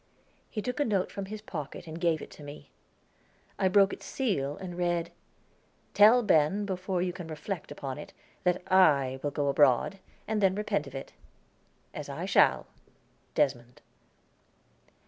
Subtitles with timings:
[0.49, 2.71] He took a note from his pocket and gave it to me.
[3.59, 5.11] I broke its seal, and read:
[5.93, 8.11] "Tell Ben, before you can reflect upon it,
[8.43, 11.13] that I will go abroad, and then repent of it,
[11.93, 12.65] as I shall.
[13.35, 13.83] Desmond."